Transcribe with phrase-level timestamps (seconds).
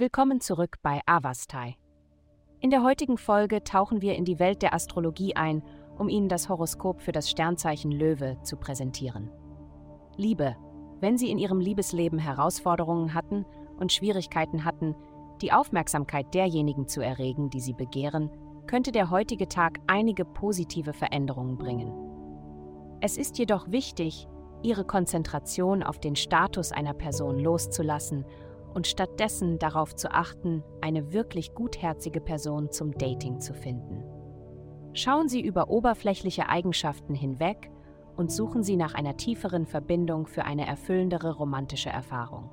[0.00, 1.76] Willkommen zurück bei Avastai.
[2.58, 5.62] In der heutigen Folge tauchen wir in die Welt der Astrologie ein,
[5.98, 9.30] um Ihnen das Horoskop für das Sternzeichen Löwe zu präsentieren.
[10.16, 10.56] Liebe,
[11.00, 13.44] wenn Sie in Ihrem Liebesleben Herausforderungen hatten
[13.78, 14.96] und Schwierigkeiten hatten,
[15.42, 18.30] die Aufmerksamkeit derjenigen zu erregen, die Sie begehren,
[18.66, 21.92] könnte der heutige Tag einige positive Veränderungen bringen.
[23.02, 24.28] Es ist jedoch wichtig,
[24.62, 28.24] Ihre Konzentration auf den Status einer Person loszulassen
[28.74, 34.02] und stattdessen darauf zu achten, eine wirklich gutherzige Person zum Dating zu finden.
[34.92, 37.70] Schauen Sie über oberflächliche Eigenschaften hinweg
[38.16, 42.50] und suchen Sie nach einer tieferen Verbindung für eine erfüllendere romantische Erfahrung.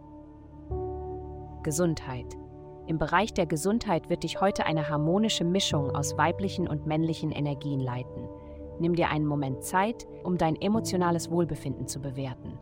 [1.64, 2.38] Gesundheit.
[2.86, 7.82] Im Bereich der Gesundheit wird dich heute eine harmonische Mischung aus weiblichen und männlichen Energien
[7.82, 8.30] leiten.
[8.80, 12.58] Nimm dir einen Moment Zeit, um dein emotionales Wohlbefinden zu bewerten.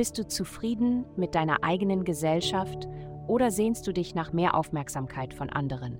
[0.00, 2.88] Bist du zufrieden mit deiner eigenen Gesellschaft
[3.28, 5.98] oder sehnst du dich nach mehr Aufmerksamkeit von anderen?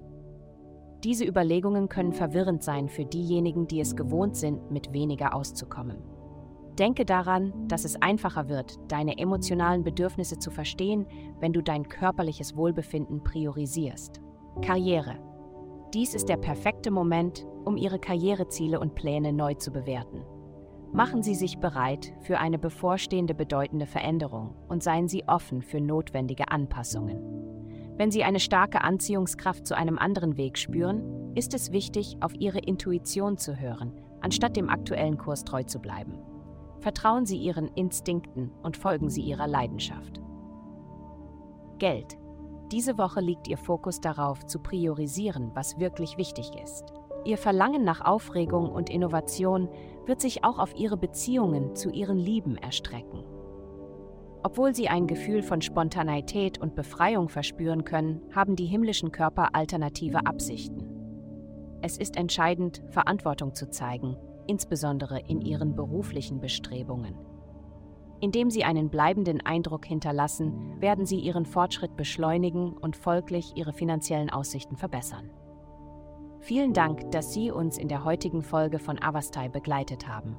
[1.04, 5.98] Diese Überlegungen können verwirrend sein für diejenigen, die es gewohnt sind, mit weniger auszukommen.
[6.78, 11.06] Denke daran, dass es einfacher wird, deine emotionalen Bedürfnisse zu verstehen,
[11.38, 14.22] wenn du dein körperliches Wohlbefinden priorisierst.
[14.62, 15.18] Karriere.
[15.92, 20.24] Dies ist der perfekte Moment, um Ihre Karriereziele und Pläne neu zu bewerten.
[20.92, 26.50] Machen Sie sich bereit für eine bevorstehende bedeutende Veränderung und seien Sie offen für notwendige
[26.50, 27.41] Anpassungen.
[27.97, 32.58] Wenn Sie eine starke Anziehungskraft zu einem anderen Weg spüren, ist es wichtig, auf Ihre
[32.58, 36.19] Intuition zu hören, anstatt dem aktuellen Kurs treu zu bleiben.
[36.80, 40.20] Vertrauen Sie Ihren Instinkten und folgen Sie Ihrer Leidenschaft.
[41.78, 42.16] Geld.
[42.72, 46.92] Diese Woche liegt Ihr Fokus darauf, zu priorisieren, was wirklich wichtig ist.
[47.24, 49.68] Ihr Verlangen nach Aufregung und Innovation
[50.06, 53.24] wird sich auch auf ihre Beziehungen zu ihren Lieben erstrecken.
[54.42, 60.25] Obwohl sie ein Gefühl von Spontaneität und Befreiung verspüren können, haben die himmlischen Körper alternative
[60.25, 60.86] Absichten.
[61.82, 64.16] Es ist entscheidend, Verantwortung zu zeigen,
[64.47, 67.14] insbesondere in ihren beruflichen Bestrebungen.
[68.20, 74.31] Indem sie einen bleibenden Eindruck hinterlassen, werden sie ihren Fortschritt beschleunigen und folglich ihre finanziellen
[74.31, 75.31] Aussichten verbessern.
[76.40, 80.36] Vielen Dank, dass Sie uns in der heutigen Folge von Avastai begleitet haben.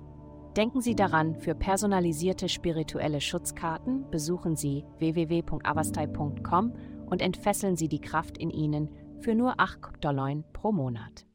[0.57, 6.73] Denken Sie daran, für personalisierte spirituelle Schutzkarten besuchen Sie www.avastai.com
[7.05, 8.89] und entfesseln Sie die Kraft in Ihnen
[9.21, 11.25] für nur 8 Dollar pro Monat.